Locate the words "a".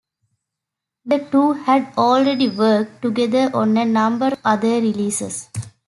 3.77-3.85